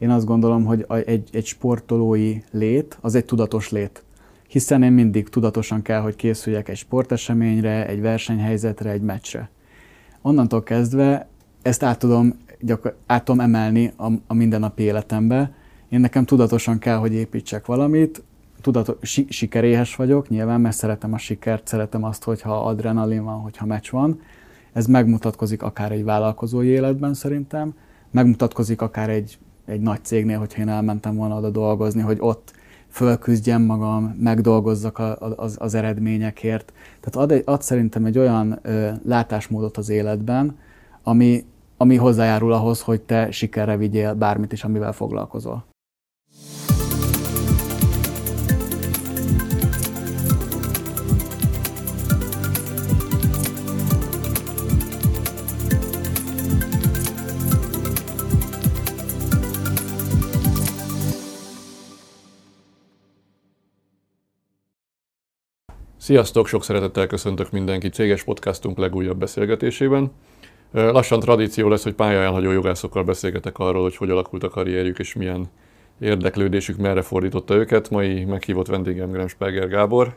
[0.00, 4.04] én azt gondolom, hogy egy, egy sportolói lét az egy tudatos lét.
[4.48, 9.50] Hiszen én mindig tudatosan kell, hogy készüljek egy sporteseményre, egy versenyhelyzetre, egy meccsre.
[10.22, 11.28] Onnantól kezdve
[11.62, 15.52] ezt át tudom, gyakor- át tudom emelni a, a mindennapi életembe.
[15.88, 18.22] Én nekem tudatosan kell, hogy építsek valamit,
[18.60, 23.66] tudatos, si, sikeréhes vagyok, nyilván, mert szeretem a sikert, szeretem azt, hogyha adrenalin van, hogyha
[23.66, 24.20] meccs van.
[24.72, 27.74] Ez megmutatkozik akár egy vállalkozói életben szerintem,
[28.10, 29.38] megmutatkozik akár egy,
[29.70, 32.52] egy nagy cégnél, hogyha én elmentem volna oda dolgozni, hogy ott
[32.88, 36.72] fölküzdjem magam, megdolgozzak a, az, az eredményekért.
[37.00, 40.56] Tehát ad, egy, ad szerintem egy olyan ö, látásmódot az életben,
[41.02, 41.44] ami,
[41.76, 45.64] ami hozzájárul ahhoz, hogy te sikerre vigyél bármit is, amivel foglalkozol.
[66.10, 70.12] Sziasztok, sok szeretettel köszöntök mindenkit céges podcastunk legújabb beszélgetésében.
[70.70, 75.50] Lassan tradíció lesz, hogy pályaelhagyó jogászokkal beszélgetek arról, hogy hogy alakult a karrierjük és milyen
[76.00, 77.90] érdeklődésük merre fordította őket.
[77.90, 80.16] Mai meghívott vendégem Gremsperger Gábor,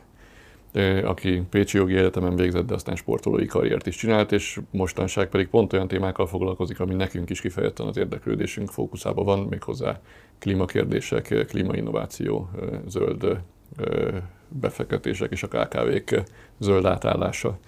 [1.04, 5.72] aki Pécsi Jogi Egyetemen végzett, de aztán sportolói karriert is csinált, és mostanság pedig pont
[5.72, 10.00] olyan témákkal foglalkozik, ami nekünk is kifejezetten az érdeklődésünk fókuszában van, méghozzá
[10.38, 12.48] klímakérdések, klímainnováció,
[12.86, 13.38] zöld
[14.48, 16.22] befektetések és a KKV-k
[16.58, 17.58] zöld átállása.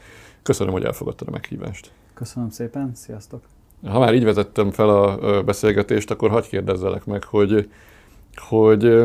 [0.42, 1.90] Köszönöm, hogy elfogadtad a meghívást.
[2.14, 3.42] Köszönöm szépen, sziasztok!
[3.84, 7.68] Ha már így vezettem fel a beszélgetést, akkor hagyj kérdezzelek meg, hogy
[8.36, 9.02] hogy,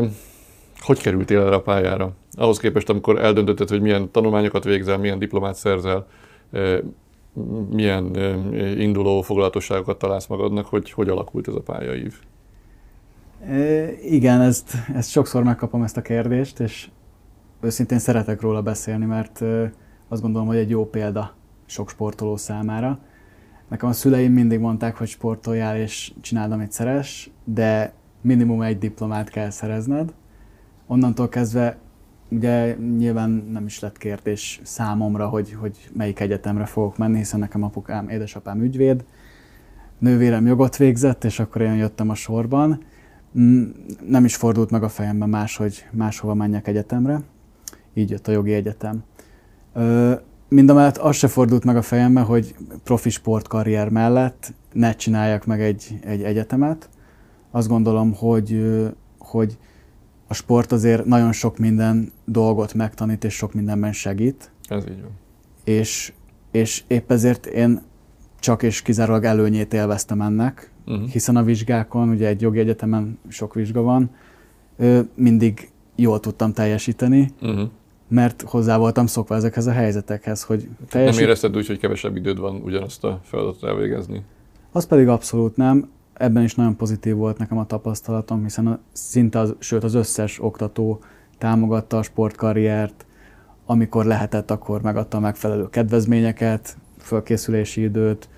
[0.78, 2.12] hogy kerültél erre a pályára?
[2.32, 6.06] Ahhoz képest, amikor eldöntötted, hogy milyen tanulmányokat végzel, milyen diplomát szerzel,
[7.70, 8.16] milyen
[8.78, 12.14] induló foglalatosságokat találsz magadnak, hogy hogy alakult ez a pályaív?
[14.02, 16.88] Igen, ezt, ezt sokszor megkapom ezt a kérdést, és
[17.60, 19.40] őszintén szeretek róla beszélni, mert
[20.08, 21.34] azt gondolom, hogy egy jó példa
[21.66, 22.98] sok sportoló számára.
[23.68, 29.28] Nekem a szüleim mindig mondták, hogy sportoljál és csináld, amit szeres, de minimum egy diplomát
[29.28, 30.12] kell szerezned.
[30.86, 31.78] Onnantól kezdve
[32.28, 37.62] ugye nyilván nem is lett kérdés számomra, hogy, hogy melyik egyetemre fogok menni, hiszen nekem
[37.62, 39.04] apukám, édesapám ügyvéd,
[39.98, 42.82] nővérem jogot végzett, és akkor én jöttem a sorban.
[44.06, 47.22] Nem is fordult meg a fejemben más, hogy máshova menjek egyetemre
[47.94, 49.04] így jött a jogi egyetem.
[50.48, 52.54] Mindamellett az se fordult meg a fejembe, hogy
[52.84, 56.88] profi sportkarrier mellett ne csináljak meg egy, egy egyetemet.
[57.50, 58.80] Azt gondolom, hogy,
[59.18, 59.58] hogy
[60.26, 64.50] a sport azért nagyon sok minden dolgot megtanít, és sok mindenben segít.
[64.68, 65.10] Ez így van.
[65.64, 66.12] És,
[66.50, 67.80] és épp ezért én
[68.40, 71.08] csak és kizárólag előnyét élveztem ennek, uh-huh.
[71.08, 74.10] hiszen a vizsgákon, ugye egy jogi egyetemen sok vizsga van,
[75.14, 77.68] mindig jól tudtam teljesíteni, uh-huh
[78.12, 81.18] mert hozzá voltam szokva ezekhez a helyzetekhez, hogy teljesít...
[81.18, 84.22] Nem érezted úgy, hogy kevesebb időd van ugyanazt a feladatot elvégezni?
[84.72, 85.90] Az pedig abszolút nem.
[86.14, 90.42] Ebben is nagyon pozitív volt nekem a tapasztalatom, hiszen a, szinte az, sőt az összes
[90.42, 91.00] oktató
[91.38, 93.06] támogatta a sportkarriert,
[93.66, 98.28] amikor lehetett, akkor megadta a megfelelő kedvezményeket, fölkészülési időt,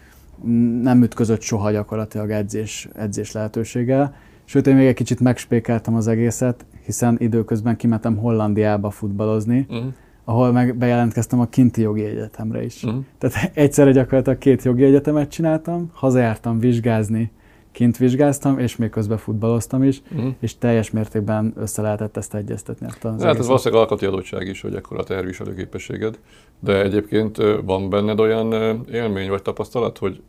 [0.82, 4.14] nem ütközött soha gyakorlatilag edzés, edzés lehetőséggel.
[4.44, 9.92] Sőt, én még egy kicsit megspékeltem az egészet, hiszen időközben kimentem Hollandiába futballozni, uh-huh.
[10.24, 12.82] ahol meg bejelentkeztem a kinti jogi egyetemre is.
[12.82, 13.04] Uh-huh.
[13.18, 17.30] Tehát egyszerre gyakorlatilag két jogi egyetemet csináltam, hazajártam vizsgázni,
[17.74, 20.34] kint vizsgáztam, és még közben futballoztam is, uh-huh.
[20.40, 22.86] és teljes mértékben össze lehetett ezt egyeztetni.
[22.86, 26.18] Ezt az hát ez valószínűleg alkati adottság is, hogy ekkora terviselő képességed,
[26.60, 28.52] de egyébként van benned olyan
[28.92, 30.20] élmény vagy tapasztalat, hogy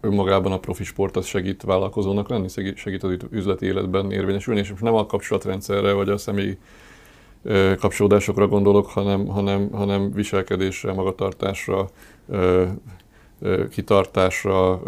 [0.00, 4.82] önmagában a profi sport az segít vállalkozónak lenni, segít az üzleti életben érvényesülni, és most
[4.82, 6.58] nem a kapcsolatrendszerre vagy a személyi
[7.78, 11.88] kapcsolódásokra gondolok, hanem, hanem, hanem viselkedésre, magatartásra,
[13.70, 14.80] kitartásra,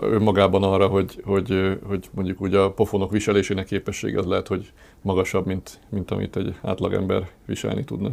[0.00, 4.72] önmagában arra, hogy, hogy, hogy mondjuk úgy a pofonok viselésének képessége az lehet, hogy
[5.02, 8.10] magasabb, mint, mint amit egy átlagember viselni tudna.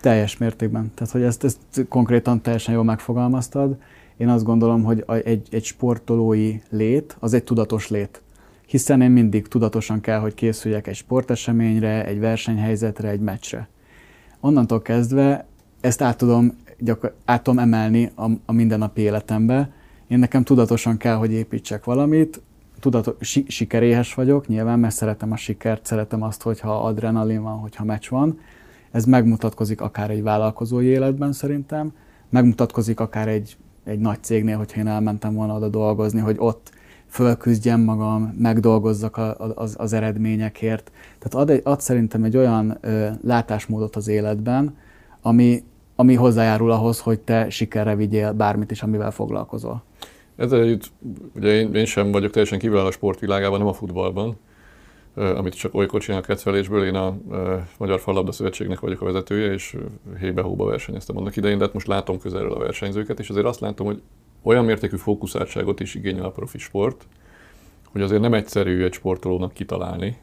[0.00, 0.92] Teljes mértékben.
[0.94, 1.58] Tehát, hogy ezt, ezt
[1.88, 3.76] konkrétan teljesen jól megfogalmaztad.
[4.16, 8.22] Én azt gondolom, hogy egy, egy sportolói lét az egy tudatos lét.
[8.66, 13.68] Hiszen én mindig tudatosan kell, hogy készüljek egy sporteseményre, egy versenyhelyzetre, egy meccsre.
[14.40, 15.46] Onnantól kezdve
[15.80, 19.70] ezt át tudom, gyakor- át tudom emelni a, a mindennapi életembe.
[20.08, 22.40] Én nekem tudatosan kell, hogy építsek valamit,
[22.80, 27.84] tudatos, si, sikeréhes vagyok, nyilván, mert szeretem a sikert, szeretem azt, hogyha adrenalin van, hogyha
[27.84, 28.38] meccs van.
[28.90, 31.92] Ez megmutatkozik akár egy vállalkozói életben szerintem,
[32.30, 33.56] megmutatkozik akár egy
[33.88, 36.70] egy nagy cégnél, hogyha én elmentem volna oda dolgozni, hogy ott
[37.06, 40.90] fölküzdjem magam, megdolgozzak a, az, az eredményekért.
[41.18, 44.76] Tehát ad, egy, ad szerintem egy olyan ö, látásmódot az életben,
[45.22, 45.62] ami,
[46.00, 49.82] ami hozzájárul ahhoz, hogy te sikerre vigyél bármit is, amivel foglalkozol.
[50.36, 50.90] Ezzel együtt,
[51.36, 54.36] ugye én, én sem vagyok teljesen kívül a sportvilágában, nem a futballban,
[55.14, 56.84] amit csak olykor csinál kettelésből.
[56.84, 57.16] Én a
[57.78, 59.76] Magyar Fallabda Szövetségnek vagyok a vezetője, és
[60.18, 63.86] hébe-hóba versenyeztem annak idején, de hát most látom közelről a versenyzőket, és azért azt látom,
[63.86, 64.02] hogy
[64.42, 67.06] olyan mértékű fókuszáltságot is igényel a profi sport,
[67.92, 70.16] hogy azért nem egyszerű egy sportolónak kitalálni,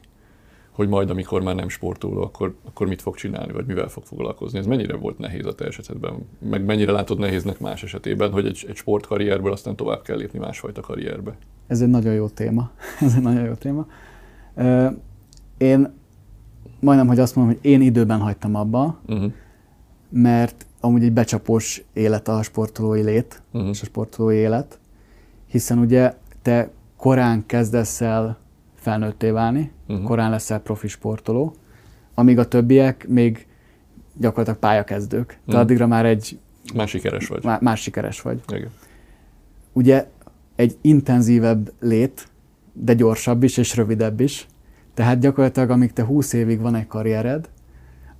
[0.76, 4.58] hogy majd amikor már nem sportoló, akkor, akkor mit fog csinálni, vagy mivel fog foglalkozni.
[4.58, 8.64] Ez mennyire volt nehéz a te esetedben, meg mennyire látod nehéznek más esetében, hogy egy,
[8.68, 11.36] egy sportkarrierből aztán tovább kell lépni másfajta karrierbe?
[11.66, 12.70] Ez egy nagyon jó téma.
[13.00, 13.86] Ez egy nagyon jó téma.
[15.56, 15.92] Én
[16.80, 19.32] majdnem, hogy azt mondom, hogy én időben hagytam abba, uh-huh.
[20.10, 23.70] mert amúgy egy becsapós élet a sportolói lét, uh-huh.
[23.70, 24.78] és a sportolói élet,
[25.46, 28.44] hiszen ugye te korán kezdesz el
[28.86, 30.06] felnőtté válni, uh-huh.
[30.06, 31.54] korán leszel profi sportoló,
[32.14, 33.46] amíg a többiek még
[34.18, 35.38] gyakorlatilag pályakezdők.
[35.38, 35.54] Uh-huh.
[35.54, 36.38] Te addigra már egy...
[36.74, 37.44] Más sikeres vagy.
[37.44, 38.40] Má, más sikeres vagy.
[38.48, 38.70] Igen.
[39.72, 40.06] Ugye
[40.56, 42.28] egy intenzívebb lét,
[42.72, 44.46] de gyorsabb is és rövidebb is.
[44.94, 47.48] Tehát gyakorlatilag amíg te 20 évig van egy karriered,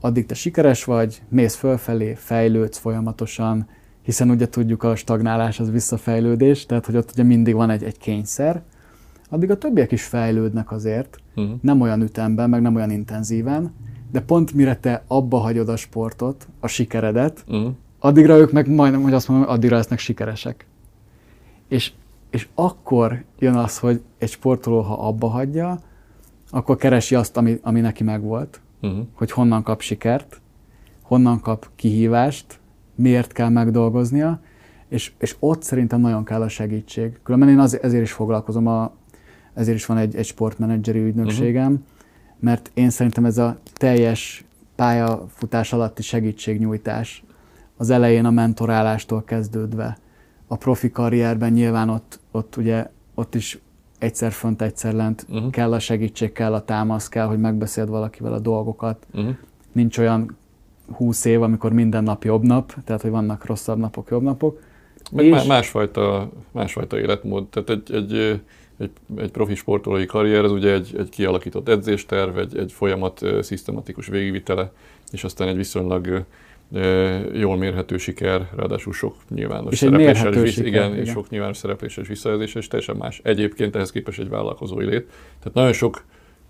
[0.00, 3.68] addig te sikeres vagy, mész fölfelé, fejlődsz folyamatosan,
[4.02, 7.98] hiszen ugye tudjuk a stagnálás az visszafejlődés, tehát hogy ott ugye mindig van egy, egy
[7.98, 8.62] kényszer,
[9.30, 11.54] addig a többiek is fejlődnek azért, uh-huh.
[11.60, 13.74] nem olyan ütemben, meg nem olyan intenzíven,
[14.12, 17.72] de pont mire te abba hagyod a sportot, a sikeredet, uh-huh.
[17.98, 20.66] addigra ők meg majdnem, hogy azt mondom, addigra lesznek sikeresek.
[21.68, 21.92] És,
[22.30, 25.78] és akkor jön az, hogy egy sportoló, ha abba hagyja,
[26.50, 29.06] akkor keresi azt, ami, ami neki megvolt, uh-huh.
[29.12, 30.40] hogy honnan kap sikert,
[31.02, 32.60] honnan kap kihívást,
[32.94, 34.40] miért kell megdolgoznia,
[34.88, 37.18] és, és ott szerintem nagyon kell a segítség.
[37.22, 38.92] Különben én az, ezért is foglalkozom, a,
[39.56, 41.86] ezért is van egy, egy sportmenedzseri ügynökségem, uh-huh.
[42.40, 44.44] mert én szerintem ez a teljes
[44.74, 47.24] pályafutás alatti segítségnyújtás,
[47.76, 49.98] az elején a mentorálástól kezdődve,
[50.46, 53.58] a profi karrierben nyilván ott, ott ugye ott is
[53.98, 55.50] egyszer fönt, egyszer lent, uh-huh.
[55.50, 59.06] kell a segítség, kell a támasz, kell, hogy megbeszéld valakivel a dolgokat.
[59.14, 59.34] Uh-huh.
[59.72, 60.36] Nincs olyan
[60.92, 64.60] húsz év, amikor minden nap jobb nap, tehát hogy vannak rosszabb napok, jobb napok.
[65.12, 65.44] Meg és...
[65.44, 67.46] másfajta, másfajta életmód.
[67.48, 68.40] Tehát egy, egy,
[68.78, 74.06] egy, egy profi sportolói karrier, az ugye egy, egy kialakított edzésterv, egy, egy folyamat szisztematikus
[74.06, 74.72] végigvitele,
[75.12, 76.24] és aztán egy viszonylag
[77.32, 81.56] jól mérhető siker, ráadásul sok nyilvános és szerepléssel, visz, siker, igen, igen, és sok nyilvános
[81.56, 83.20] szerepléses visszajelzés, és teljesen más.
[83.24, 85.06] Egyébként ehhez képest egy vállalkozói lét.
[85.38, 86.04] Tehát nagyon sok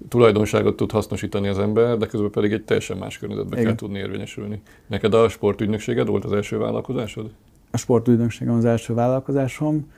[0.09, 4.61] tulajdonságot tud hasznosítani az ember, de közben pedig egy teljesen más környezetben kell tudni érvényesülni.
[4.87, 7.31] Neked a sportügynökséged volt az első vállalkozásod?
[7.71, 9.93] A sportügynökségem az első vállalkozásom,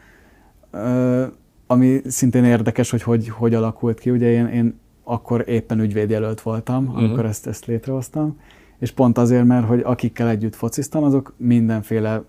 [1.71, 4.11] ami szintén érdekes, hogy hogy, hogy alakult ki.
[4.11, 6.99] Ugye én, én akkor éppen ügyvédjelölt voltam, uh-huh.
[6.99, 8.41] amikor ezt, ezt létrehoztam,
[8.79, 12.23] és pont azért, mert hogy akikkel együtt fociztam, azok mindenféle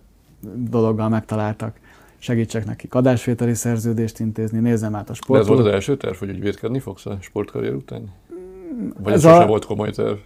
[0.55, 1.79] dologgal megtaláltak.
[2.17, 5.45] Segítsek nekik adásvételi szerződést intézni, nézzem át a sportot.
[5.45, 8.11] De ez volt az első terv, hogy ügyvédkedni fogsz a sportkarrier után?
[9.03, 9.45] Vagy ez, ez a...
[9.45, 10.17] volt komoly terv?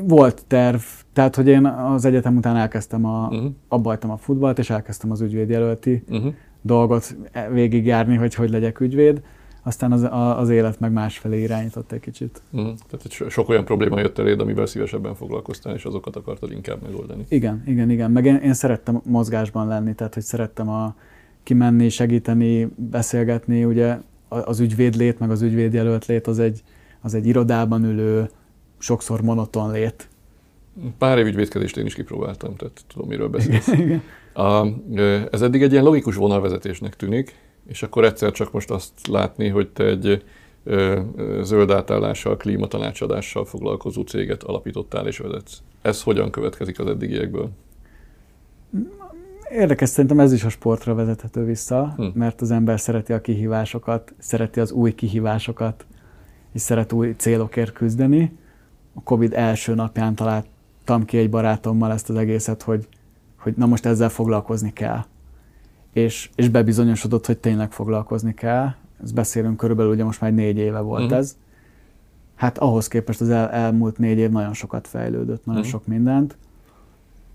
[0.00, 0.80] Volt terv,
[1.12, 3.50] tehát hogy én az egyetem után elkezdtem a, uh-huh.
[3.68, 6.34] abba a futballt, és elkezdtem az ügyvédjelölti uh-huh.
[6.66, 7.16] Dolgot
[7.52, 9.22] végigjárni, hogy hogy legyek ügyvéd
[9.66, 10.08] aztán az,
[10.38, 12.42] az élet meg másfelé irányított egy kicsit.
[12.56, 12.68] Mm.
[12.88, 17.24] Tehát sok olyan probléma jött eléd, amivel szívesebben foglalkoztál, és azokat akartad inkább megoldani.
[17.28, 18.10] Igen, igen, igen.
[18.10, 20.94] Meg én, én szerettem mozgásban lenni, tehát hogy szerettem a
[21.42, 23.64] kimenni, segíteni, beszélgetni.
[23.64, 23.96] Ugye
[24.28, 26.62] az ügyvédlét, meg az ügyvédjelölt lét az egy,
[27.00, 28.28] az egy irodában ülő,
[28.78, 30.08] sokszor monoton lét.
[30.98, 33.66] Pár év ügyvédkedést én is kipróbáltam, tehát tudom, miről beszélsz.
[33.66, 34.02] Igen, igen.
[34.36, 34.66] A,
[35.30, 37.34] ez eddig egy ilyen logikus vonalvezetésnek tűnik,
[37.68, 40.24] és akkor egyszer csak most azt látni, hogy te egy
[41.42, 45.62] zöld átállással, klímatanácsadással foglalkozó céget alapítottál és vezetsz.
[45.82, 47.50] Ez hogyan következik az eddigiekből?
[49.50, 52.04] Érdekes, szerintem ez is a sportra vezethető vissza, hm.
[52.14, 55.86] mert az ember szereti a kihívásokat, szereti az új kihívásokat,
[56.52, 58.36] és szeret új célokért küzdeni.
[58.94, 62.88] A Covid első napján találtam ki egy barátommal ezt az egészet, hogy,
[63.46, 65.04] hogy na most ezzel foglalkozni kell
[65.96, 68.68] és, és bebizonyosodott, hogy tényleg foglalkozni kell.
[69.02, 71.18] Ezt beszélünk körülbelül, ugye most már négy éve volt uh-huh.
[71.18, 71.36] ez.
[72.34, 75.76] Hát ahhoz képest az el, elmúlt négy év nagyon sokat fejlődött, nagyon uh-huh.
[75.76, 76.36] sok mindent.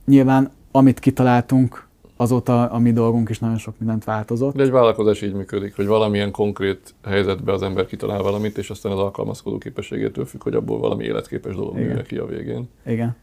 [0.05, 4.55] Nyilván, amit kitaláltunk, azóta a mi dolgunk is nagyon sok mindent változott.
[4.55, 8.91] De egy vállalkozás így működik, hogy valamilyen konkrét helyzetben az ember kitalál valamit, és aztán
[8.91, 12.69] az alkalmazkodó képességétől függ, hogy abból valami életképes dolog művel ki a végén.
[12.85, 13.15] Igen.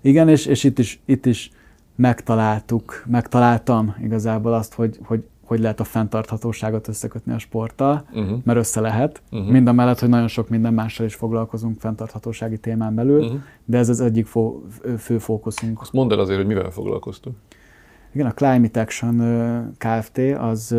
[0.00, 1.50] Igen, és, és itt, is, itt is
[2.00, 8.38] megtaláltuk, megtaláltam igazából azt, hogy, hogy hogy lehet a fenntarthatóságot összekötni a sporttal, Uh-huh.
[8.44, 9.22] mert össze lehet.
[9.30, 9.50] Uh-huh.
[9.50, 13.40] Mind a mellett, hogy nagyon sok minden mással is foglalkozunk fenntarthatósági témán belül, Uh-huh.
[13.64, 14.62] de ez az egyik fó,
[14.98, 15.80] fő fókuszunk.
[15.80, 17.36] Azt mondd el azért, hogy mivel foglalkoztunk.
[18.12, 19.16] Igen, a Climate Action
[19.78, 20.18] Kft.
[20.38, 20.76] az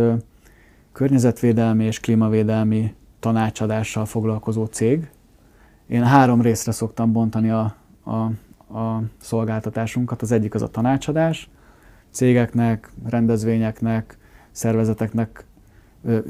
[0.91, 5.09] környezetvédelmi és klímavédelmi tanácsadással foglalkozó cég.
[5.87, 7.75] Én három részre szoktam bontani a,
[8.05, 8.31] a,
[8.73, 10.21] a szolgáltatásunkat.
[10.21, 11.49] Az egyik az a tanácsadás.
[12.11, 14.17] Cégeknek, rendezvényeknek,
[14.51, 15.45] szervezeteknek,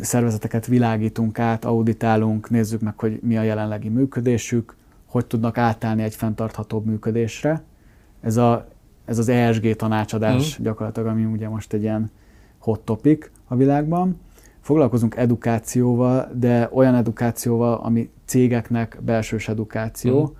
[0.02, 6.16] szervezeteket világítunk át, auditálunk, nézzük meg, hogy mi a jelenlegi működésük, hogy tudnak átállni egy
[6.16, 7.64] fenntarthatóbb működésre.
[8.22, 8.68] Ez, a,
[9.06, 10.64] ez az ESG tanácsadás Mhm.
[10.64, 12.12] gyakorlatilag, ami ugye most egy ilyen
[12.58, 14.20] hot topic a világban.
[14.62, 20.32] Foglalkozunk edukációval, de olyan edukációval, ami cégeknek belsős edukáció, Mhm.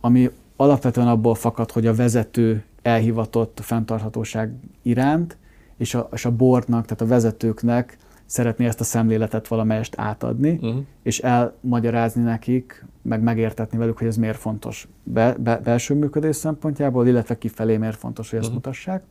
[0.00, 5.36] ami alapvetően abból fakad, hogy a vezető elhivatott a fenntarthatóság iránt,
[5.76, 10.82] és a, és a boardnak, tehát a vezetőknek szeretné ezt a szemléletet valamelyest átadni, Uh-huh.
[11.02, 17.06] és elmagyarázni nekik, meg megértetni velük, hogy ez miért fontos be, be, belső működés szempontjából,
[17.06, 18.56] illetve kifelé miért fontos, hogy ezt Mhm.
[18.56, 19.02] mutassák.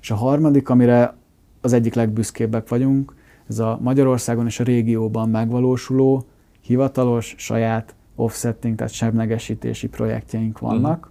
[0.00, 1.14] És a harmadik, amire
[1.60, 3.14] az egyik legbüszkébbek vagyunk,
[3.48, 6.24] ez a Magyarországon és a régióban megvalósuló,
[6.60, 11.10] hivatalos, saját offsetting, tehát semlegesítési projektjeink vannak.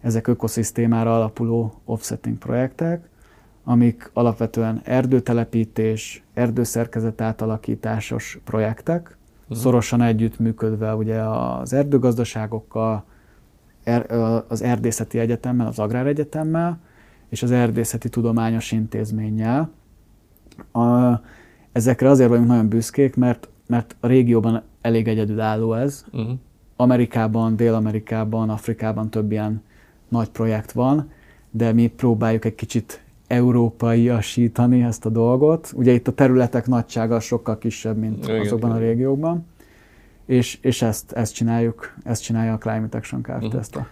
[0.00, 3.08] Ezek ökoszisztémára alapuló offsetting projektek,
[3.64, 9.16] amik alapvetően erdőtelepítés, erdőszerkezet átalakításos projektek,
[9.48, 9.58] Mhm.
[9.58, 13.04] szorosan együttműködve ugye az erdőgazdaságokkal,
[13.84, 14.10] er,
[14.48, 16.78] az Erdészeti Egyetemmel, az Agráregyetemmmel
[17.28, 19.70] és az Erdészeti Tudományos Intézménnyel.
[20.72, 21.14] A,
[21.72, 26.04] ezekre azért vagyunk nagyon büszkék, mert, mert a régióban elég egyedülálló ez.
[26.12, 26.38] Uh-huh.
[26.76, 29.62] Amerikában, Dél-Amerikában, Afrikában több ilyen
[30.08, 31.10] nagy projekt van,
[31.50, 35.72] de mi próbáljuk egy kicsit európaiasítani ezt a dolgot.
[35.74, 39.46] Ugye itt a területek nagysága sokkal kisebb, mint Igen, azokban a régiókban.
[40.26, 43.48] És, és ezt, ezt csináljuk, ezt csinálja a Climate Action Kft.
[43.48, 43.56] Mhm.
[43.56, 43.86] ezt a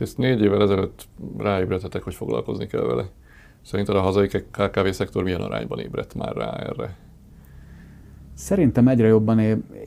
[0.00, 3.08] ezt négy évvel ezelőtt ráébredtetek, hogy foglalkozni kell vele.
[3.62, 6.96] Szerinted a hazai KKV szektor milyen arányban ébredt már rá erre?
[8.44, 9.38] Szerintem egyre jobban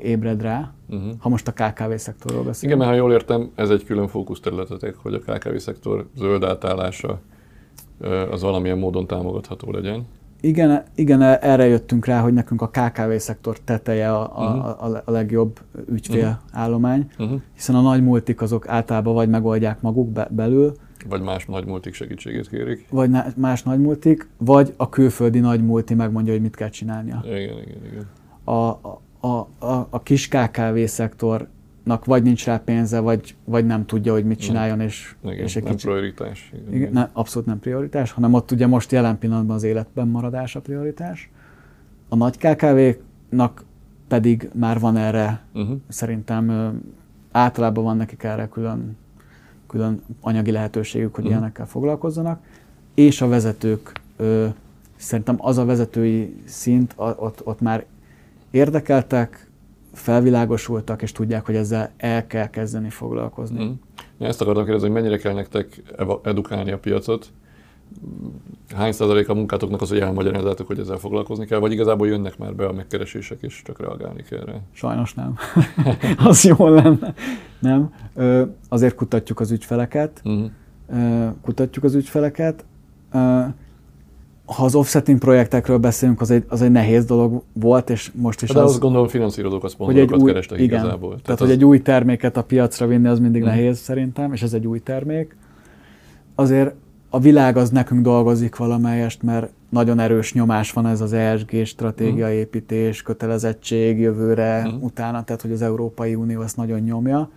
[0.03, 1.11] ébred rá, Uh-huh.
[1.19, 2.79] ha most a KKV szektorról Igen, beszélünk.
[2.79, 7.19] mert ha jól értem, ez egy külön fókuszterületetek, hogy a KKV szektor zöld átállása
[8.31, 10.05] az valamilyen módon támogatható legyen.
[10.41, 14.59] Igen, igen, erre jöttünk rá, hogy nekünk a KKV szektor teteje a, Mhm.
[14.59, 17.41] a, a legjobb ügyfélállomány, Uh-huh.
[17.55, 20.73] hiszen a nagy multik azok általában vagy megoldják maguk be, belül,
[21.09, 22.85] Vagy más nagy multik segítségét kérik.
[22.89, 27.21] vagy más nagy multik, vagy a külföldi nagy multi megmondja, hogy mit kell csinálnia.
[27.25, 28.05] Igen, igen, igen.
[28.43, 34.13] A, a, a, a, kis KKV szektornak vagy nincs rá pénze, vagy, vagy nem tudja,
[34.13, 35.89] hogy mit csináljon, és, igen és egy nem kicsit...
[35.89, 36.51] prioritás.
[36.53, 40.55] Igen, Igen, ne, abszolút nem prioritás, hanem ott ugye most jelen pillanatban az életben maradás
[40.55, 41.31] a prioritás.
[42.09, 43.63] A nagy KKV-nak
[44.07, 45.77] pedig már van erre, Uh-huh.
[45.87, 46.73] szerintem
[47.31, 48.97] általában van nekik erre külön,
[49.67, 51.33] külön anyagi lehetőségük, hogy Mhm.
[51.33, 52.39] ilyenekkel foglalkozzanak,
[52.93, 54.47] és a vezetők, ö,
[54.95, 57.85] szerintem az a vezetői szint, a, ott, ott már
[58.53, 59.51] érdekeltek,
[59.93, 63.63] felvilágosultak, és tudják, hogy ezzel el kell kezdeni foglalkozni.
[63.63, 63.77] Uh-huh.
[64.19, 65.81] Ezt akartam kérdezni, hogy mennyire kell nektek
[66.23, 67.31] edukálni a piacot?
[68.75, 72.55] Hány százalék a munkátoknak az, hogy elmagyarázzátok, hogy ezzel foglalkozni kell, vagy igazából jönnek már
[72.55, 74.53] be a megkeresések, és csak reagálni kell rá?
[74.71, 75.37] Sajnos nem.
[76.27, 77.13] az jól lenne.
[77.59, 77.93] Nem.
[78.15, 80.21] Ö, azért kutatjuk az ügyfeleket.
[80.23, 81.33] Uh-huh.
[81.41, 82.65] Kutatjuk az ügyfeleket.
[84.45, 88.49] Ha az offsetting projektekről beszélünk, az egy, az egy nehéz dolog volt, és most is
[88.49, 91.09] De az, azt gondolom, finanszírozók, azt hogy egy új, kerestek igen, igazából.
[91.09, 93.49] Tehát, tehát, hogy egy új terméket a piacra vinni, az mindig Mhm.
[93.49, 95.35] nehéz szerintem, és ez egy új termék.
[96.35, 96.73] Azért
[97.09, 103.01] a világ az nekünk dolgozik valamelyest, mert nagyon erős nyomás van ez az ESG stratégiaépítés,
[103.01, 104.83] kötelezettség jövőre, Mhm.
[104.83, 107.29] utána, tehát hogy az Európai Unió ezt nagyon nyomja.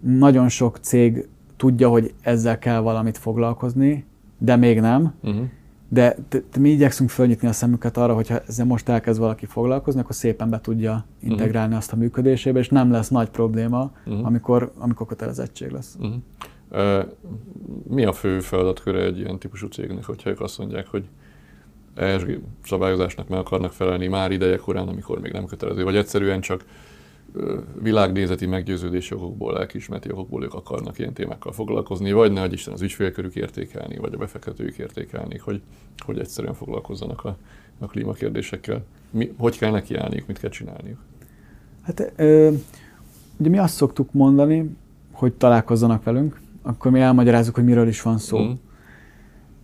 [0.00, 4.04] Nagyon sok cég tudja, hogy ezzel kell valamit foglalkozni,
[4.38, 5.14] de még nem.
[5.22, 5.44] Uh-huh.
[5.88, 10.00] De t- t- mi igyekszünk fölnyitni a szemüket arra, hogyha ezzel most elkezd valaki foglalkozni,
[10.00, 14.24] akkor szépen be tudja integrálni azt a működésébe, és nem lesz nagy probléma, Mhm.
[14.24, 15.96] amikor, amikor kötelezettség lesz.
[16.00, 16.14] Uh-huh.
[16.70, 17.04] Uh,
[17.88, 21.04] mi a fő feladatköre egy ilyen típusú cégnek, hogyha ők azt mondják, hogy
[21.94, 26.64] ESG szabályozásnak meg akarnak felelni már ideje korán, amikor még nem kötelező, vagy egyszerűen csak
[27.82, 33.34] világnézeti meggyőződési okokból, lelkiismereti okokból ők akarnak ilyen témákkal foglalkozni, vagy ne Isten az ügyfélkörük
[33.34, 35.60] értékelni, vagy a befektetők értékelni, hogy,
[36.04, 37.36] hogy egyszerűen foglalkozzanak a,
[37.78, 38.84] a klímakérdésekkel.
[39.10, 40.98] Mi, hogy kell nekiállniuk, mit kell csinálniuk?
[41.82, 42.50] Hát ö,
[43.36, 44.76] ugye mi azt szoktuk mondani,
[45.12, 48.38] hogy találkozzanak velünk, akkor mi elmagyarázzuk, hogy miről is van szó.
[48.38, 48.52] Mhm.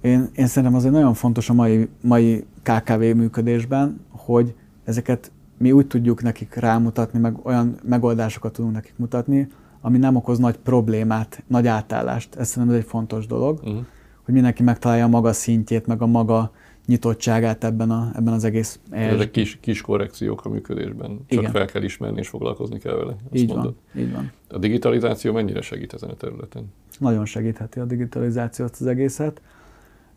[0.00, 5.31] Én, én szerintem az egy nagyon fontos a mai, mai KKV működésben, hogy ezeket
[5.62, 9.49] mi úgy tudjuk nekik rámutatni, meg olyan megoldásokat tudunk nekik mutatni,
[9.81, 12.35] ami nem okoz nagy problémát, nagy átállást.
[12.35, 13.85] Ez szerintem ez egy fontos dolog, uh-huh.
[14.23, 16.52] hogy mindenki megtalálja a maga szintjét, meg a maga
[16.87, 18.81] nyitottságát ebben, a, ebben az egész...
[18.90, 21.50] Ezek kis, kis korrekciók a működésben, csak Igen.
[21.50, 23.16] fel kell ismerni és foglalkozni kell vele.
[23.33, 23.75] Így mondod.
[23.92, 24.33] van, így van.
[24.49, 26.73] A digitalizáció mennyire segít ezen a területen?
[26.99, 29.40] Nagyon segítheti a digitalizáció az egészet,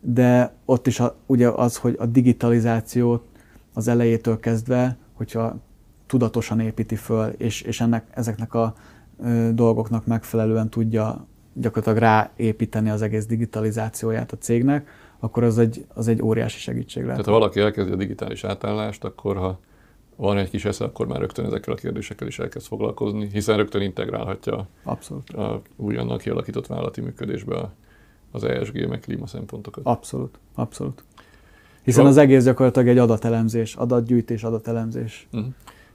[0.00, 3.22] de ott is a, ugye az, hogy a digitalizációt
[3.74, 5.56] az elejétől kezdve, hogyha
[6.06, 8.74] tudatosan építi föl, és, és ennek, ezeknek a
[9.22, 16.08] ö, dolgoknak megfelelően tudja gyakorlatilag ráépíteni az egész digitalizációját a cégnek, akkor az egy, az
[16.08, 17.18] egy óriási segítség lehet.
[17.18, 19.60] Tehát ha valaki elkezdi a digitális átállást, akkor ha
[20.16, 23.82] van egy kis esze, akkor már rögtön ezekkel a kérdésekkel is elkezd foglalkozni, hiszen rögtön
[23.82, 25.30] integrálhatja Abszolút.
[25.30, 27.70] a újonnan kialakított vállalati működésbe
[28.30, 29.84] az ESG meg klíma szempontokat.
[29.86, 31.04] Abszolút, abszolút.
[31.86, 35.28] Hiszen az egész gyakorlatilag egy adatelemzés, adatgyűjtés, adatelemzés.
[35.32, 35.48] Uh-huh.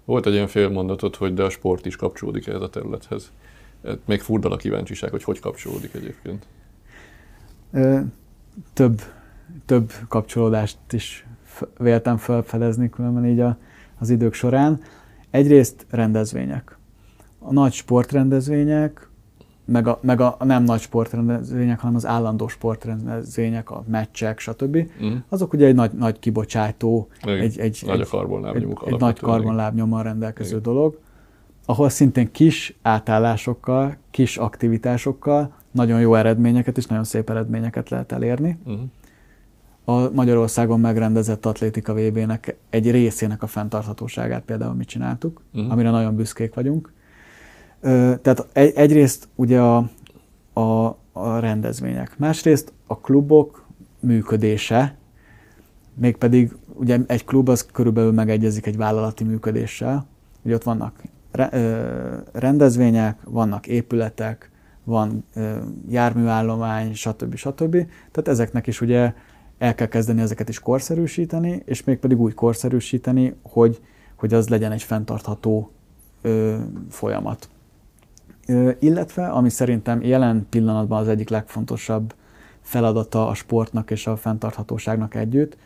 [0.06, 3.32] Volt egy ilyen félmondatot, hogy de a sport is kapcsolódik ehhez a területhez.
[4.06, 6.46] Még furdal a kíváncsiság, hogy hogy kapcsolódik egyébként.
[8.74, 9.02] Több,
[9.66, 11.26] több kapcsolódást is
[11.78, 13.58] véltem felfedezni különben így a,
[14.00, 14.82] az idők során.
[15.30, 16.78] Egyrészt rendezvények.
[17.40, 19.10] A nagy sportrendezvények,
[19.72, 24.78] meg a, meg a nem nagy sportrendezvények, hanem az állandó sportrendezvények, a meccsek, stb.
[25.04, 25.16] Mm.
[25.30, 27.40] Azok ugye egy nagy, nagy kibocsátó, Igen.
[27.40, 28.08] egy, egy, nagy egy,
[28.54, 30.62] egy, egy nagy karbonlábnyommal rendelkező Igen.
[30.62, 31.00] dolog,
[31.66, 38.58] ahol szintén kis átállásokkal, kis aktivitásokkal nagyon jó eredményeket és nagyon szép eredményeket lehet elérni.
[38.66, 38.82] Uh-huh.
[39.86, 45.72] A Magyarországon megrendezett atlétika VB-nek egy részének a fenntarthatóságát például mi csináltuk, uh-huh.
[45.72, 46.94] amire nagyon büszkék vagyunk.
[48.22, 49.90] Tehát egy, egyrészt ugye a,
[50.54, 53.66] a, a rendezvények, másrészt a klubok
[54.00, 54.96] működése,
[55.94, 60.06] mégpedig ugye egy klub az körülbelül megegyezik egy vállalati működéssel.
[60.42, 61.04] Ugye ott vannak
[62.32, 64.52] rendezvények, vannak épületek,
[64.84, 65.26] van
[65.90, 67.36] járműállomány, stb.
[67.36, 67.72] stb.
[68.12, 69.14] Tehát ezeknek is ugye
[69.58, 73.82] el kell kezdeni ezeket is korszerűsíteni, és mégpedig úgy korszerűsíteni, hogy,
[74.16, 75.72] hogy az legyen egy fenntartható
[76.22, 76.58] ö,
[76.90, 77.50] folyamat.
[78.80, 82.14] Illetve, ami szerintem jelen pillanatban az egyik legfontosabb
[82.62, 85.58] feladata a sportnak és a fenntarthatóságnak együtt,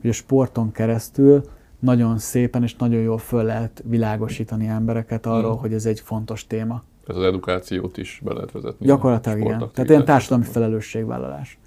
[0.00, 1.42] hogy a sporton keresztül
[1.78, 5.58] nagyon szépen és nagyon jól föl lehet világosítani embereket arról, mm.
[5.58, 6.82] hogy ez egy fontos téma.
[7.06, 8.86] Tehát az edukációt is be lehet vezetni.
[8.86, 9.58] Gyakorlatilag igen.
[9.72, 11.58] Tehát ilyen társadalmi felelősségvállalás.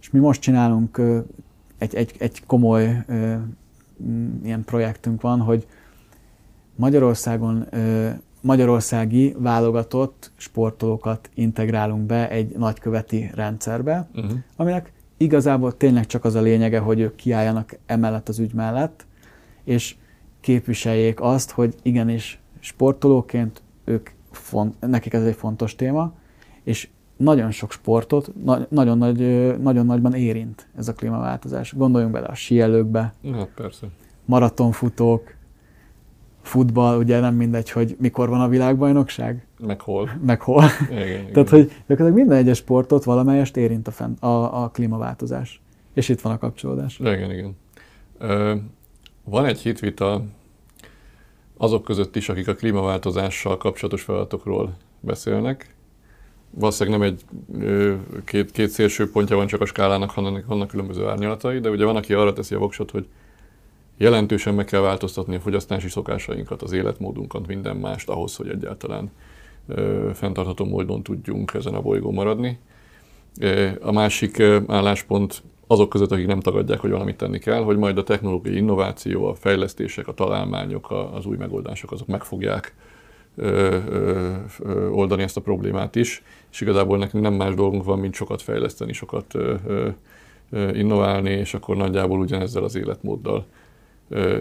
[0.00, 1.00] És mi most csinálunk
[1.78, 3.04] egy, egy, egy komoly
[4.42, 5.66] ilyen projektünk van, hogy
[6.76, 7.66] Magyarországon
[8.44, 14.32] magyarországi válogatott sportolókat integrálunk be egy nagyköveti rendszerbe, uh-huh.
[14.56, 19.06] aminek igazából tényleg csak az a lényege, hogy ők kiálljanak emellett az ügy mellett,
[19.64, 19.96] és
[20.40, 26.12] képviseljék azt, hogy igenis sportolóként ők font, nekik ez egy fontos téma,
[26.62, 29.18] és nagyon sok sportot na, nagyon, nagy,
[29.60, 31.74] nagyon nagyban érint ez a klímaváltozás.
[31.74, 33.86] Gondoljunk bele a síelőkbe, hát persze.
[34.24, 35.33] maratonfutók,
[36.44, 39.46] futball, ugye nem mindegy, hogy mikor van a világbajnokság.
[39.66, 40.10] Meg hol.
[40.26, 40.64] Meg hol.
[40.90, 41.32] Igen, igen.
[41.32, 45.60] Tehát, hogy gyakorlatilag minden egyes sportot valamelyest érint a, fenn, a, a klímaváltozás.
[45.94, 46.98] És itt van a kapcsolódás.
[46.98, 47.56] Igen, igen.
[48.18, 48.54] Ö,
[49.24, 50.22] van egy hitvita
[51.56, 55.74] azok között is, akik a klímaváltozással kapcsolatos feladatokról beszélnek.
[56.50, 57.24] Valószínűleg nem egy
[58.24, 61.96] két, két szélső pontja van csak a skálának, hanem vannak különböző árnyalatai, de ugye van,
[61.96, 63.06] aki arra teszi a voksot, hogy
[63.96, 69.10] jelentősen meg kell változtatni a fogyasztási szokásainkat, az életmódunkat, minden mást ahhoz, hogy egyáltalán
[69.66, 72.58] ö, fenntartható módon tudjunk ezen a bolygón maradni.
[73.80, 78.02] A másik álláspont azok között, akik nem tagadják, hogy valamit tenni kell, hogy majd a
[78.02, 82.74] technológiai innováció, a fejlesztések, a találmányok, az új megoldások, azok meg fogják
[84.90, 88.92] oldani ezt a problémát is, és igazából nekünk nem más dolgunk van, mint sokat fejleszteni,
[88.92, 89.34] sokat
[90.72, 93.46] innoválni, és akkor nagyjából ugyanezzel az életmóddal,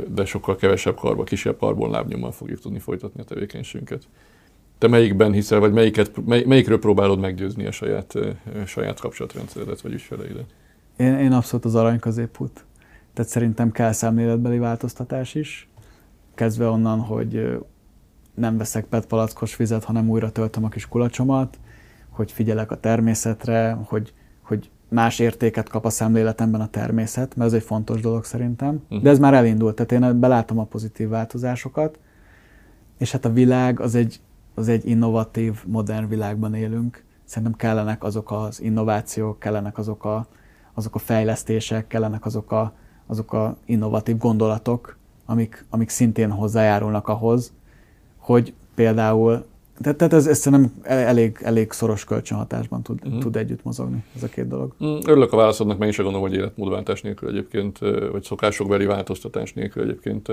[0.08, 4.08] de sokkal kevesebb karba, kisebb karbonlábnyommal fogjuk tudni folytatni a tevékenységünket.
[4.78, 8.14] Te melyikben hiszel, vagy melyiket, mely, melyikről próbálod meggyőzni a saját,
[8.66, 10.46] saját kapcsolatrendszeredet, vagy ügyfeleidet?
[10.98, 12.66] Én, én abszolút az arany középút.
[13.14, 15.70] Tehát szerintem kell szemléletbeli változtatás is,
[16.36, 17.60] kezdve onnan, hogy
[18.34, 21.60] nem veszek PET palackos vizet, hanem újra töltöm a kis kulacsomat,
[22.10, 27.56] hogy figyelek a természetre, hogy, hogy más értéket kap a szemléletemben a természet, mert ez
[27.56, 28.82] egy fontos dolog szerintem.
[28.84, 29.02] Uh-huh.
[29.02, 32.00] De ez már elindult, tehát én belátom a pozitív változásokat,
[32.98, 34.20] és hát a világ az egy,
[34.56, 37.04] az egy innovatív, modern világban élünk.
[37.24, 40.28] Szerintem kellenek azok az innovációk, kellenek azok a,
[40.74, 42.74] azok a fejlesztések, kellenek azok a,
[43.08, 47.54] azok a innovatív gondolatok, amik, amik szintén hozzájárulnak ahhoz,
[48.18, 49.46] hogy például,
[49.82, 53.20] tehát, tehát ez, ez szerintem elég, elég szoros kölcsönhatásban tud, mm.
[53.20, 54.74] tud együtt mozogni ez a két dolog.
[54.84, 57.78] Mm, örülök a válaszodnak, mert én sem gondolom, hogy életmódváltás nélkül egyébként,
[58.12, 60.30] vagy szokásokbeli változtatás nélkül egyébként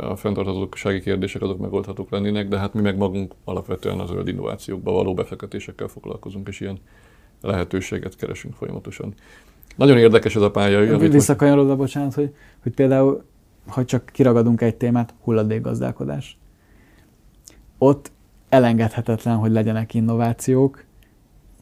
[0.00, 4.92] a fenntarthatósági kérdések azok megoldhatók lennének, de hát mi meg magunk alapvetően a zöld innovációkba
[4.92, 6.78] való befektetésekkel foglalkozunk, és ilyen
[7.40, 9.14] lehetőséget keresünk folyamatosan.
[9.76, 10.98] Nagyon érdekes ez a pálya.
[10.98, 13.24] Visszakanyarodva, bocsánat, hogy, hogy például,
[13.66, 16.38] ha csak kiragadunk egy témát, hulladékgazdálkodás.
[17.82, 18.10] Ott
[18.48, 20.84] elengedhetetlen, hogy legyenek innovációk,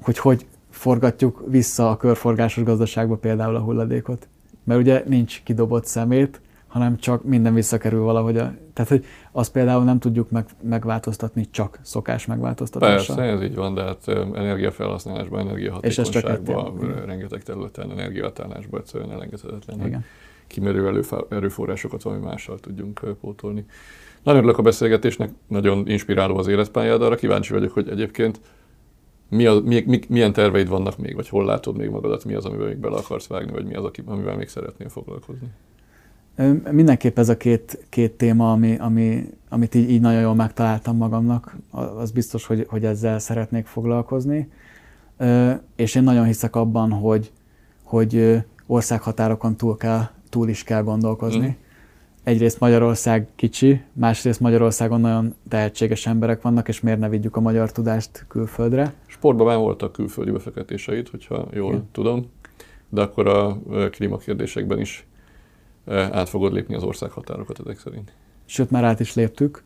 [0.02, 4.28] hogy hogy forgatjuk vissza a körforgásos gazdaságba például a hulladékot.
[4.64, 8.37] Mert ugye nincs kidobott szemét, hanem csak minden visszakerül valahogy.
[8.37, 13.16] A, tehát, hogy azt például nem tudjuk meg, megváltoztatni csak szokás megváltoztatással.
[13.16, 20.04] Persze, ez így van, de hát energiafelhasználásban, energiahatékonyságban, rengeteg területen, energiatállásban egyszerűen elengedhetetlen, Igen.
[20.46, 23.64] kimerő erőforrásokat valami mással tudjunk pótolni.
[24.22, 28.40] Nagyon örülök a beszélgetésnek, nagyon inspiráló az életpályád, arra kíváncsi vagyok, hogy egyébként
[29.28, 32.44] mi a, mi, mi, milyen terveid vannak még, vagy hol látod még magadat, mi az,
[32.44, 35.48] amivel még bele akarsz vágni, vagy mi az, amivel még szeretnél foglalkozni?
[36.70, 41.57] Mindenképp ez a két, két téma, ami, ami, amit így, így nagyon jól megtaláltam magamnak,
[41.70, 44.50] az biztos, hogy, hogy ezzel szeretnék foglalkozni.
[45.76, 47.33] És én nagyon hiszek abban, hogy,
[47.83, 51.46] hogy országhatárokon túl, kell, túl is kell gondolkozni.
[51.46, 51.66] Mm.
[52.22, 57.72] Egyrészt Magyarország kicsi, másrészt Magyarországon nagyon tehetséges emberek vannak, és miért ne vigyük a magyar
[57.72, 58.94] tudást külföldre.
[59.07, 61.88] Sportban már voltak külföldi befektetéseid, hogyha jól Igen.
[61.92, 62.31] tudom,
[62.88, 63.59] de akkor a
[63.90, 65.07] klímakérdésekben is
[65.87, 68.12] át fogod lépni az ország határokat ezek szerint.
[68.44, 69.62] Sőt, már át is léptük.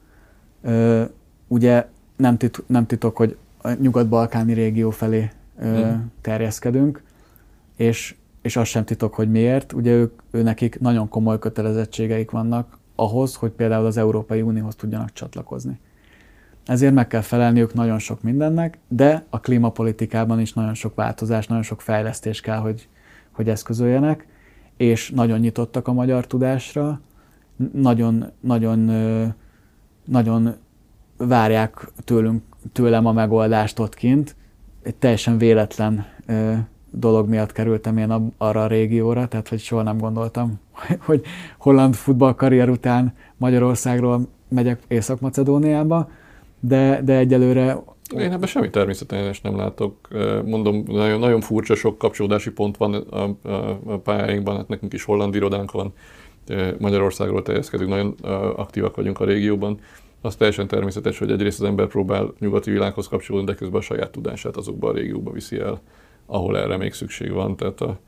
[1.48, 1.86] Ugye
[2.16, 6.12] nem, tit- nem titok, hogy a nyugat-balkáni régió felé hmm.
[6.20, 7.02] terjeszkedünk,
[7.76, 9.72] és, és az sem titok, hogy miért.
[9.72, 15.12] Ugye ők, ő nekik nagyon komoly kötelezettségeik vannak ahhoz, hogy például az Európai Unióhoz tudjanak
[15.12, 15.78] csatlakozni.
[16.66, 21.62] Ezért meg kell felelniük nagyon sok mindennek, de a klímapolitikában is nagyon sok változás, nagyon
[21.62, 22.88] sok fejlesztés kell, hogy,
[23.30, 24.26] hogy eszközöljenek
[24.76, 27.00] és nagyon nyitottak a magyar tudásra,
[27.72, 28.90] nagyon, nagyon,
[30.04, 30.54] nagyon
[31.16, 34.36] várják tőlünk, tőlem a megoldást ott kint.
[34.82, 36.06] Egy teljesen véletlen
[36.92, 40.60] dolog miatt kerültem én arra a régióra, tehát hogy soha nem gondoltam,
[41.06, 41.22] hogy
[41.58, 46.10] holland futballkarrier után Magyarországról megyek Észak-Macedóniába,
[46.60, 47.76] de, de egyelőre
[48.18, 50.08] én ebben semmi természetes nem látok.
[50.44, 55.04] Mondom, nagyon, nagyon furcsa sok kapcsolódási pont van a, a, a pályáinkban, hát nekünk is
[55.04, 55.92] holland irodánk van,
[56.78, 58.14] Magyarországról terjeszkedünk, nagyon
[58.56, 59.78] aktívak vagyunk a régióban.
[60.20, 64.10] Az teljesen természetes, hogy egyrészt az ember próbál nyugati világhoz kapcsolódni, de közben a saját
[64.10, 65.80] tudását azokba a régióba viszi el,
[66.32, 67.56] ahol erre még szükség van.
[67.56, 67.98] Tehát a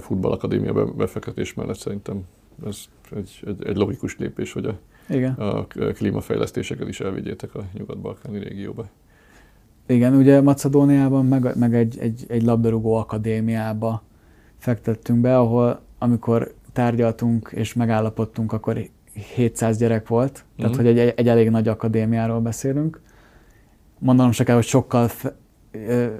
[0.00, 2.22] futballakadémia befektetés mellett szerintem
[2.66, 2.84] ez
[3.16, 5.32] egy, egy, egy logikus lépés, hogy a, Igen.
[5.32, 8.88] a klímafejlesztéseket is elvigyétek a nyugat-balkáni régióba.
[9.86, 14.02] Igen, ugye Macedóniában, meg, meg egy, egy, egy labdarúgó akadémiába
[14.58, 18.88] fektettünk be, ahol amikor tárgyaltunk és megállapodtunk, akkor
[19.34, 20.76] 700 gyerek volt, tehát mm.
[20.76, 23.00] hogy egy, egy elég nagy akadémiáról beszélünk.
[23.98, 25.10] Mondanom se kell, hogy sokkal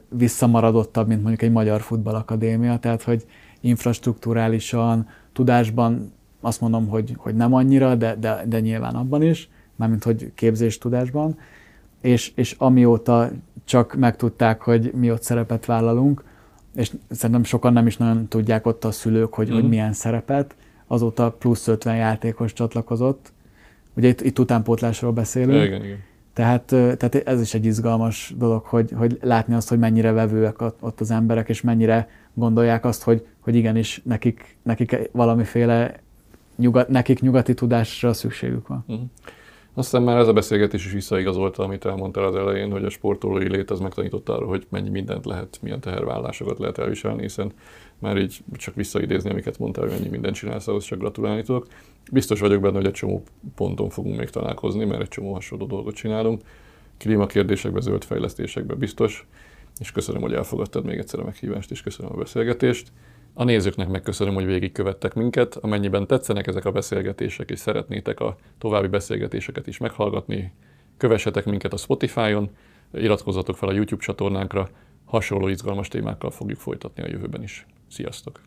[0.09, 3.25] visszamaradottabb, mint mondjuk egy magyar futballakadémia, tehát hogy
[3.61, 10.05] infrastruktúrálisan, tudásban azt mondom, hogy, hogy nem annyira, de, de, de nyilván abban is, mármint
[10.05, 11.39] hogy képzés tudásban,
[12.01, 13.31] és, és amióta
[13.65, 16.25] csak megtudták, hogy mi ott szerepet vállalunk,
[16.75, 19.53] és szerintem sokan nem is nagyon tudják ott a szülők, hogy, mm.
[19.53, 20.57] hogy milyen szerepet,
[20.87, 23.33] azóta plusz 50 játékos csatlakozott.
[23.95, 25.65] Ugye itt, itt utánpótlásról beszélünk.
[25.65, 25.99] Igen, igen.
[26.39, 31.01] Tehát, tehát ez is egy izgalmas dolog, hogy, hogy látni azt, hogy mennyire vevőek ott
[31.01, 36.01] az emberek, és mennyire gondolják azt, hogy, hogy igenis nekik, nekik valamiféle
[36.57, 38.85] nyugat, nekik nyugati tudásra szükségük van.
[38.89, 39.05] Uh-huh.
[39.75, 43.71] Aztán már ez a beszélgetés is visszaigazolta, amit elmondtál az elején, hogy a sportolói lét
[43.71, 47.53] az megtanította arra, hogy mennyi mindent lehet, milyen tehervállásokat lehet elviselni, hiszen
[47.99, 51.67] már így csak visszaidézni, amiket mondtál, hogy mennyi mindent csinálsz, ahhoz csak gratulálni tudok.
[52.13, 53.23] Biztos vagyok benne, hogy egy csomó
[53.55, 56.43] ponton fogunk még találkozni, mert egy csomó hasonló dolgot csinálunk.
[56.97, 59.27] Klímakérdésekben, zöld fejlesztésekben biztos,
[59.81, 62.93] és köszönöm, hogy elfogadtad még egyszer a meghívást, és köszönöm a beszélgetést.
[63.35, 65.57] A nézőknek megköszönöm, hogy végigkövettek minket.
[65.57, 70.53] Amennyiben tetszenek ezek a beszélgetések, és szeretnétek a további beszélgetéseket is meghallgatni,
[70.97, 72.51] kövessetek minket a Spotify-on,
[72.93, 74.69] iratkozzatok fel a YouTube csatornánkra,
[75.05, 77.67] hasonló izgalmas témákkal fogjuk folytatni a jövőben is.
[77.89, 78.43] Sziasztok!